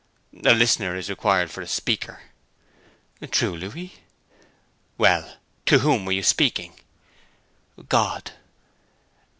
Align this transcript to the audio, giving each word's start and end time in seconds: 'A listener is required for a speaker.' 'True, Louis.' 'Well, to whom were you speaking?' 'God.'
'A 0.43 0.55
listener 0.55 0.95
is 0.95 1.11
required 1.11 1.51
for 1.51 1.61
a 1.61 1.67
speaker.' 1.67 2.23
'True, 3.29 3.55
Louis.' 3.55 3.93
'Well, 4.97 5.35
to 5.67 5.77
whom 5.77 6.05
were 6.05 6.11
you 6.11 6.23
speaking?' 6.23 6.73
'God.' 7.87 8.31